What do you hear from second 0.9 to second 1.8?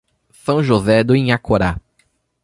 do Inhacorá